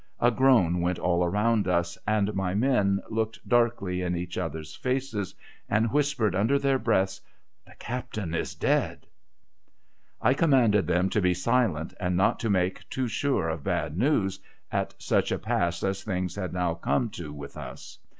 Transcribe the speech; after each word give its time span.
A 0.19 0.31
groan 0.31 0.79
went 0.81 0.97
all 0.97 1.27
round 1.29 1.67
us, 1.67 1.95
and 2.07 2.33
my 2.33 2.55
men 2.55 3.03
looked 3.11 3.47
darkly 3.47 4.01
in 4.01 4.15
each 4.15 4.35
other's 4.35 4.73
faces, 4.75 5.35
and 5.69 5.91
whispered 5.91 6.33
under 6.33 6.57
their 6.57 6.79
breaths:' 6.79 7.21
The 7.67 7.75
captain 7.77 8.33
is 8.33 8.55
dead 8.55 9.05
1' 10.17 10.29
I 10.31 10.33
commanded 10.33 10.87
them 10.87 11.09
to 11.11 11.21
be 11.21 11.35
silent, 11.35 11.93
and 11.99 12.17
not 12.17 12.39
to 12.39 12.49
make 12.49 12.89
too 12.89 13.07
sure 13.07 13.47
of 13.49 13.63
bad 13.63 13.95
news, 13.95 14.39
at 14.71 14.95
such 14.97 15.31
a 15.31 15.37
pass 15.37 15.83
as 15.83 16.01
things 16.03 16.33
had 16.35 16.51
now 16.51 16.73
come 16.73 17.11
to 17.11 17.31
with 17.31 17.55
us. 17.55 17.99